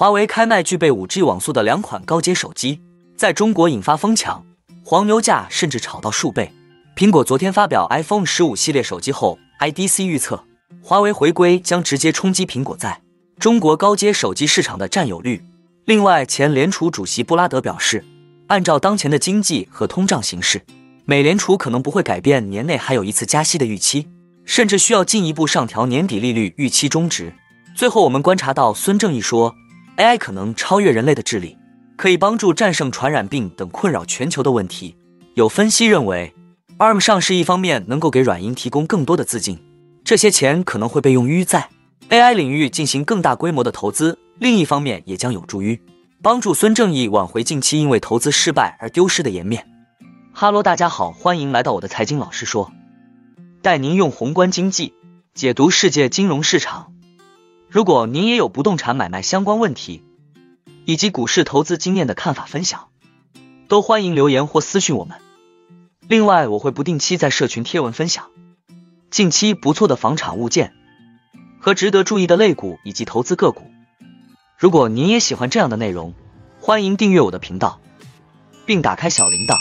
[0.00, 2.80] 华为开卖具备 5G 网速的两款高阶手机，
[3.18, 4.42] 在中国引发疯抢，
[4.82, 6.50] 黄牛价甚至炒到数倍。
[6.96, 10.42] 苹果昨天发表 iPhone 十五系列手机后，IDC 预测
[10.82, 13.02] 华为回归将直接冲击苹果在
[13.38, 15.44] 中国高阶手机市场的占有率。
[15.84, 18.02] 另外，前联储主席布拉德表示，
[18.46, 20.62] 按照当前的经济和通胀形势，
[21.04, 24.08] 美联储可能不会改变年内还有一次加息的预期，
[24.46, 27.34] 甚至需要进一步上调年底利率预期中值。
[27.76, 29.54] 最后，我们观察到孙正义说。
[29.96, 31.58] AI 可能超越人类的智力，
[31.96, 34.96] 可以帮助战胜传染病等困扰全球的问题。
[35.34, 36.34] 有分析认为
[36.78, 39.62] ，ARM 上市一方面能够给软银提供更多的资金，
[40.02, 41.68] 这些钱可能会被用于在
[42.08, 45.80] AI 领域进行更大规模的投资；另一方面，也将有助于
[46.22, 49.66] 帮助孙正义挽回近期因为投资失败而丢失的颜面。
[50.32, 52.72] 哈喽，大家好，欢迎来到我的财经老师说，
[53.62, 54.94] 带您用宏观经济
[55.34, 56.89] 解读世界金融市场。
[57.70, 60.02] 如果您也有不动产买卖相关问题，
[60.86, 62.88] 以及股市投资经验的看法分享，
[63.68, 65.18] 都欢迎留言或私讯我们。
[66.08, 68.26] 另外，我会不定期在社群贴文分享
[69.08, 70.72] 近期不错的房产物件
[71.60, 73.70] 和值得注意的类股以及投资个股。
[74.58, 76.14] 如果您也喜欢这样的内容，
[76.60, 77.78] 欢迎订阅我的频道，
[78.66, 79.54] 并打开小铃铛，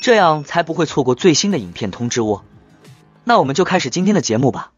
[0.00, 2.44] 这样才不会错过最新的影片通知哦。
[3.24, 4.72] 那我们就开始今天的节目吧。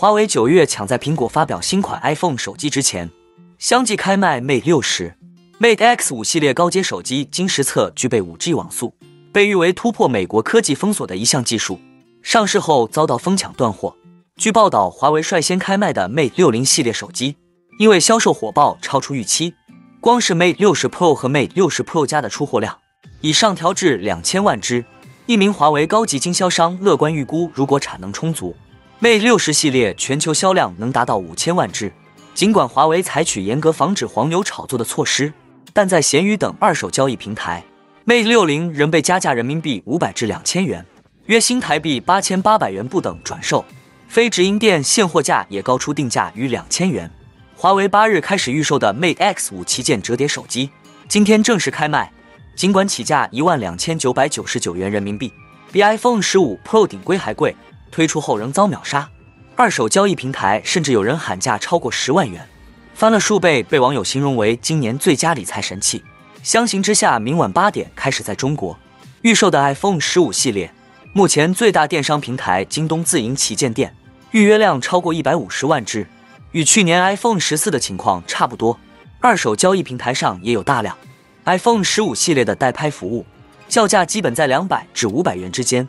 [0.00, 3.10] 华为九月抢在苹果发表新款 iPhone 手机之前，
[3.58, 5.16] 相继开卖 Mate 六十、
[5.58, 8.94] Mate X 五系列高阶手机，经实测具备 5G 网速，
[9.32, 11.80] 被誉为突破美国科技封锁的一项技术。
[12.22, 13.96] 上市后遭到疯抢断货。
[14.36, 17.34] 据报道，华为率先开卖的 Mate 六零系列手机，
[17.80, 19.54] 因为销售火爆超出预期，
[20.00, 22.78] 光是 Mate 六十 Pro 和 Mate 六十 Pro 加的出货量
[23.20, 24.84] 已上调至两千万只。
[25.26, 28.54] 一名华为高级经销商乐观预估，如果产能充足。
[29.00, 31.92] Mate 六十系列全球销量能达到五千万只。
[32.34, 35.32] 尽管华为采取严格防止黄牛炒作的措施，
[35.72, 37.62] 但在闲鱼等二手交易平台
[38.04, 40.84] ，Mate 六零仍被加价人民币五百至两千元，
[41.26, 43.64] 约新台币八千八百元不等转售。
[44.08, 47.08] 非直营店现货价也高出定价逾两千元。
[47.54, 50.70] 华为八日开始预售的 Mate X 五旗舰折叠手机，
[51.06, 52.10] 今天正式开卖。
[52.56, 55.32] 尽管起价一万两千九百九十九元人民币，
[55.70, 57.54] 比 iPhone 十五 Pro 顶规还贵。
[57.90, 59.08] 推出后仍遭秒杀，
[59.56, 62.48] 二手交易平台甚至有人喊价超过十万元，
[62.94, 66.02] 翻了数倍，被网友形容为今年最佳理财神器。
[66.42, 68.78] 相形之下，明晚八点开始在中国
[69.22, 70.72] 预售的 iPhone 十五系列，
[71.12, 73.94] 目前最大电商平台京东自营旗舰店
[74.30, 76.06] 预约量超过一百五十万只，
[76.52, 78.78] 与去年 iPhone 十四的情况差不多。
[79.20, 80.96] 二手交易平台上也有大量
[81.44, 83.26] iPhone 十五系列的代拍服务，
[83.68, 85.88] 叫价基本在两百至五百元之间。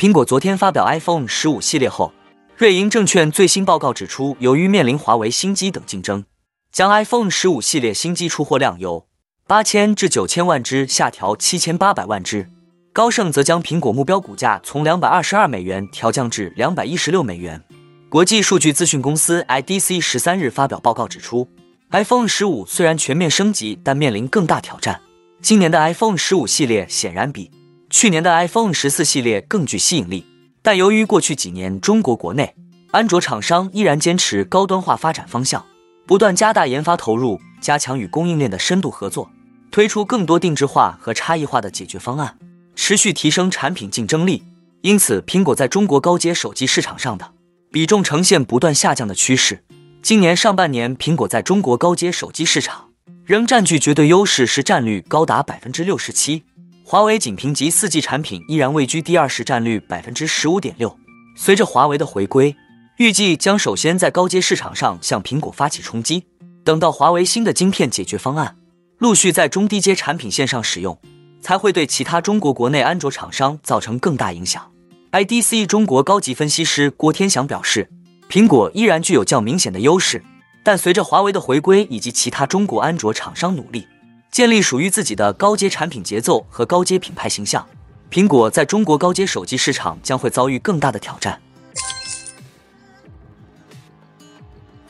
[0.00, 2.10] 苹果昨天发表 iPhone 十五系列后，
[2.56, 6.24] 瑞银证券最新报告指出，由于面临华为新机等竞争，
[6.72, 9.06] 将 iPhone 十五系列新机出货量由
[9.46, 12.48] 八千至九千万只下调七千八百万只。
[12.94, 17.62] 高盛则将苹果目标股价从两百二十二美元调降至两百一十六美元。
[18.08, 21.46] 国际数据资讯公司 IDC 十三日发表报告指出
[21.90, 24.98] ，iPhone 十五虽然全面升级，但面临更大挑战。
[25.42, 27.50] 今年的 iPhone 十五系列显然比。
[27.90, 30.24] 去年的 iPhone 十四系列更具吸引力，
[30.62, 32.54] 但由于过去几年中国国内
[32.92, 35.66] 安卓厂商依然坚持高端化发展方向，
[36.06, 39.28] 不断加大研发投入，加强与供应链的深度合作，
[39.72, 42.38] 推出更多定制化和差异化的解决方案，
[42.76, 44.44] 持续提升产品竞争力。
[44.82, 47.32] 因此，苹果在中国高阶手机市场上的
[47.72, 49.64] 比重呈现不断下降的趋势。
[50.00, 52.90] 今年上半年，苹果在中国高阶手机市场
[53.24, 56.44] 仍占据绝对优势，市占率高达百分之六十七。
[56.90, 60.98] 华为仅凭及四 G 产品依然位居第二，市占率百分之十五点六。
[61.36, 62.56] 随着华为的回归，
[62.96, 66.24] 预计将首先在高阶市场上向苹果发起冲击。
[66.64, 68.56] 等到华为新的晶片解决方案
[68.98, 70.98] 陆续在中低阶产品线上使用，
[71.40, 74.68] 才会对其他中国国内安卓厂商造成更大影响。
[75.12, 77.88] IDC 中国高级分析师郭天祥表示，
[78.28, 80.24] 苹果依然具有较明显的优势，
[80.64, 83.86] 但随着华为的回归以及其他中国安卓厂商努力。
[84.30, 87.66] 建立属于自己的高阶产品节奏和高阶品牌形象，
[88.10, 91.40] 苹果在中国高阶手机市场将会遭遇更大的挑战。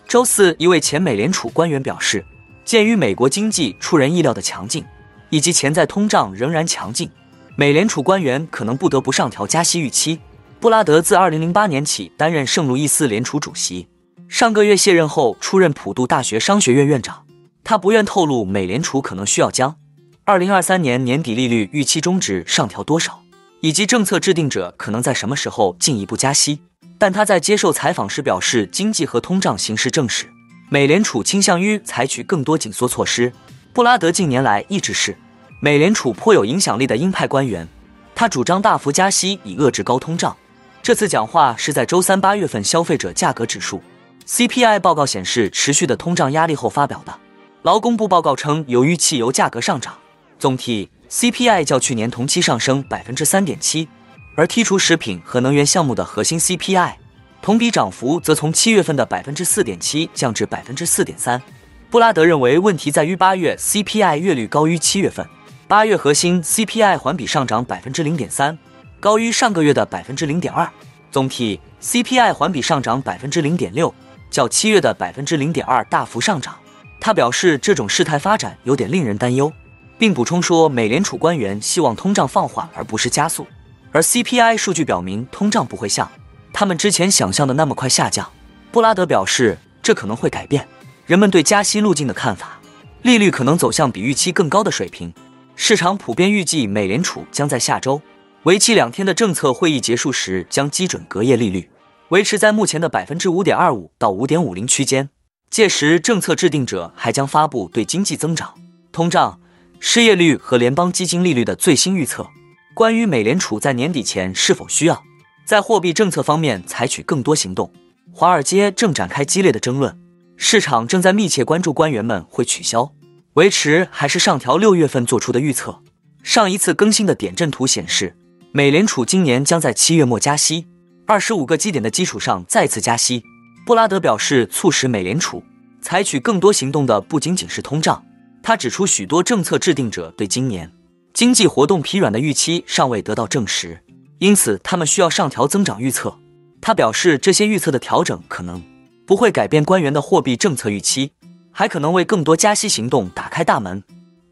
[0.06, 2.25] 周四，一位前美联储官员表示，
[2.64, 4.84] 鉴于美国经济出人意料的强劲，
[5.31, 7.10] 以及潜在通胀仍然强劲，
[7.56, 10.20] 美联储官员可能不得不上调加息预期。
[10.58, 13.88] 布拉德自2008年起担任圣路易斯联储主席，
[14.28, 17.25] 上个月卸任后出任普渡大学商学院院长。
[17.62, 19.76] 他不愿透露美联储可能需要将
[20.24, 23.22] 二零二三年年底利率预期中值上调多少，
[23.60, 26.60] 以及政策制定者可能在什么时候进一步加息。
[26.98, 30.26] 但他在接受采访时表示，经济和通胀形势正史，
[30.68, 33.32] 美联储倾向于采取更多紧缩措施。
[33.72, 35.16] 布拉德近年来一直是
[35.60, 37.66] 美联储颇有影响力的鹰派官员，
[38.14, 40.36] 他主张大幅加息以遏制高通胀。
[40.82, 43.82] 这次讲话是在周三八月份消费者价格指数
[44.26, 47.18] CPI 报告显示持续的通胀压力后发表的。
[47.62, 49.98] 劳工部报告称，由于汽油价格上涨，
[50.38, 53.86] 总体 CPI 较去年同期上升百分之三点七。
[54.34, 56.94] 而剔除食品和能源项目的核心 CPI，
[57.42, 61.42] 同比涨幅则从七月份的百分之四点七降至百分之四点三。
[61.90, 65.26] 布拉德认为问题在于八月 CPI 月率高于七月份，
[65.68, 68.56] 八月核心 CPI 环比上涨百分之零点三，
[68.98, 70.66] 高于上个月的百分之零点二。
[71.10, 73.94] 总体 CPI 环比上涨百分之零点六，
[74.30, 76.54] 较七月的百分之零点二大幅上涨。
[77.00, 79.50] 他表示这种事态发展有点令人担忧，
[79.99, 83.47] 并补充说美联储官员希望通胀放缓而不是加速。
[83.91, 86.08] 而 CPI 数据表明，通胀不会像
[86.52, 88.31] 他们之前想象的那么快下降。
[88.70, 90.69] 布拉德表示，这可能会改变
[91.06, 92.61] 人们对加息路径的看法，
[93.03, 95.12] 利率可能走向比预期更高的水平。
[95.56, 98.00] 市场普遍预计，美联储将在下周
[98.44, 101.69] 为期两天的政策会议结束时，将基准隔夜利率
[102.11, 105.08] 维持在目前的百分之五点二五到五点五零区间。
[105.50, 108.55] 届时，政策制定者还将发布对经济增长、
[108.93, 109.41] 通胀、
[109.81, 112.25] 失业率和联邦基金利率的最新预测。
[112.73, 115.02] 关于美联储在年底前是否需要
[115.44, 117.73] 在货币政策方面采取更多行动，
[118.12, 119.99] 华尔街正展开激烈的争论。
[120.37, 122.93] 市场正在密切关注官员们会取消、
[123.35, 125.82] 维持还是上调六月份做出的预测。
[126.23, 128.17] 上一次更新的点阵图显示，
[128.53, 130.69] 美联储今年将在七月末加息
[131.08, 133.25] 二十五个基点的基础上再次加息。
[133.66, 135.42] 布拉德表示，促使美联储
[135.80, 138.04] 采取更多行动的不仅仅是通胀。
[138.42, 140.70] 他指出，许多政策制定者对今年。
[141.12, 143.82] 经济活动疲软的预期尚未得到证实，
[144.18, 146.16] 因此他们需要上调增长预测。
[146.60, 148.62] 他表示，这些预测的调整可能
[149.06, 151.12] 不会改变官员的货币政策预期，
[151.52, 153.82] 还可能为更多加息行动打开大门。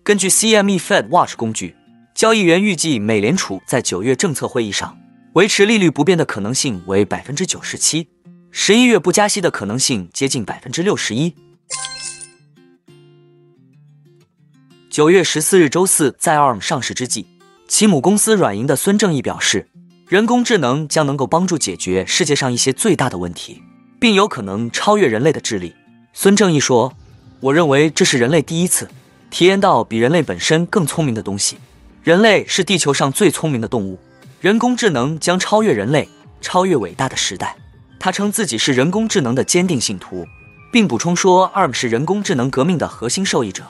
[0.03, 1.75] 根据 CME Fed Watch 工具，
[2.15, 4.97] 交易员预计美联储在九月政策会议上
[5.35, 8.09] 维持利率不变的可能性为百分之九十七，
[8.51, 11.35] 十一月不加息的可能性接近百分之六十一。
[14.91, 17.27] 九月十四日周四，在 ARM 上市之际，
[17.69, 19.69] 其母公司软银的孙正义表示，
[20.09, 23.63] 人工智能将能够帮助解决世界上一些最大的问题，
[24.01, 25.75] 并有可能超越人类的智力。
[26.13, 26.95] 孙正义说
[27.41, 28.89] ：“我认为这是人类第一次
[29.31, 31.59] 体验到比人类本身更聪明的东西。
[32.03, 34.01] 人类是地球上最聪明的动物，
[34.41, 36.09] 人工智能将超越人类，
[36.41, 37.55] 超越伟大的时代。”
[37.99, 40.27] 他称自己是人工智能的坚定信徒，
[40.71, 43.65] 并补充说：“ARM 是人工智能革命的核心受益者。”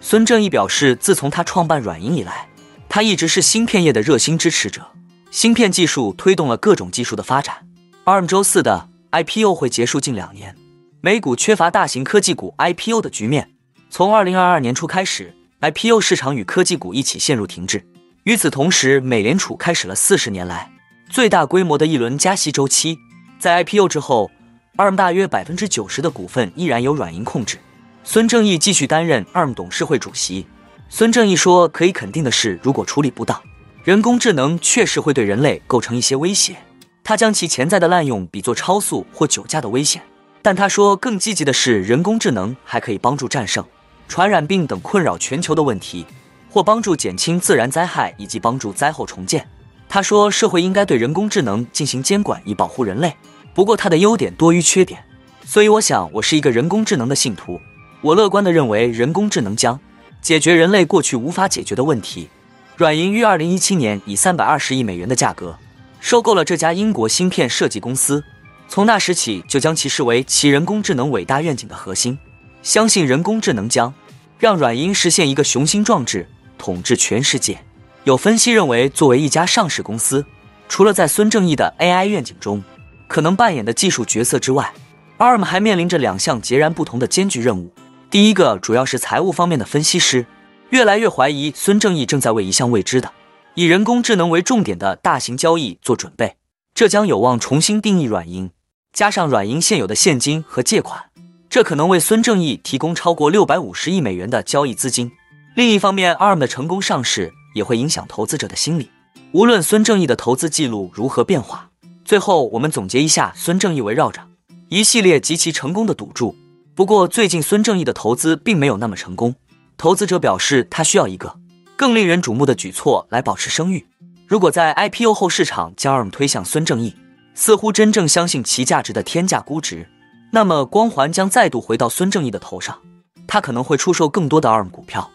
[0.00, 2.48] 孙正义表示，自从他创办软银以来，
[2.88, 4.86] 他一直是芯片业的热心支持者。
[5.30, 7.66] 芯片技术推动了各种技术的发展。
[8.04, 10.54] ARM 周四的 IPO 会结束近两年，
[11.00, 13.50] 美股缺乏大型科技股 IPO 的局面。
[13.90, 17.86] 从2022年初开始，IPO 市场与科技股一起陷入停滞。
[18.24, 20.70] 与此同时，美联储开始了四十年来
[21.10, 22.98] 最大规模的一轮加息周期。
[23.44, 24.30] 在 IPO 之后
[24.78, 27.58] ，ARM 大约百分之九十的股份依然由软银控制。
[28.02, 30.46] 孙正义继续担任 ARM 董事会主席。
[30.88, 33.38] 孙正义说：“可以肯定的是，如果处理不当，
[33.82, 36.56] 人工智能确实会对人类构成一些威胁。
[37.02, 40.00] 他将其潜在的滥用比作超速或酒驾的危险。
[40.40, 43.62] 但他说，更积极的是，人工智能还可以帮助战胜
[44.08, 46.06] 传染病等困扰全球的问题，
[46.48, 49.46] 或帮助减轻自然灾害以及帮助灾后重建。
[49.86, 53.14] 他说，社会应该对人工智能进行监管以保护人类。
[53.54, 55.04] 不过，它的优点多于缺点，
[55.46, 57.60] 所以我想，我是一个人工智能的信徒。”
[58.02, 59.80] 我乐观地认为，人工智能将
[60.20, 62.28] 解决人类过去无法解决的问题。
[62.76, 65.56] 软银于二零一七年以三百二十亿美元的价格
[66.00, 68.22] 收购了这家英国芯片设计公司，
[68.68, 72.18] 从那时起就将其视为其人工智能伟大愿景的核心。
[72.62, 73.94] 相信人工智能将
[74.38, 77.58] 让软银实现一个雄心壮志，统治全世界。
[78.02, 80.26] 有分析认为，作为一家上市公司，
[80.68, 82.62] 除了在孙正义的 AI 愿景中
[83.06, 84.72] 可能扮演的技术角色之外
[85.18, 87.72] ，ARM 还面临着两项截然不同的艰巨任务。
[88.10, 90.26] 第一个主要是财务方面的分析师，
[90.70, 93.12] 越来越怀疑孙正义正在为一项未知的、
[93.54, 96.36] 以人工智能为重点的大型交易做准备，
[96.74, 98.50] 这将有望重新定义软银，
[98.92, 101.04] 加上软银现有的现金和借款，
[101.50, 105.12] 这可能为孙正义提供超过六百五十亿美元的交易资金。
[105.56, 108.90] 另一方面，ARM 的成功上市也会影响投资者的心理，
[109.32, 111.70] 无论孙正义的投资记录如何变化。
[112.04, 114.20] 最后，我们总结一下孙正义围绕着
[114.68, 116.36] 一系列极其成功的赌注。
[116.74, 119.34] 不过，最近孙正义的投资并没有那么成功。
[119.76, 121.34] 投资者表示，他需要一个
[121.76, 123.86] 更令人瞩目的举措来保持声誉。
[124.26, 126.94] 如果在 IPO 后市场将 ARM 推向孙正义，
[127.34, 129.88] 似乎真正相信其价值的天价估值，
[130.32, 132.80] 那么光环将再度回到孙正义的头上，
[133.26, 135.10] 他可能会出售更多的 ARM 股票。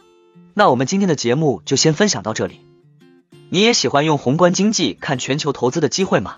[0.56, 2.62] 那我们今天的节目就先分享到这里。
[3.50, 6.38] 你也喜欢用宏观经济看全球投资的机会吗？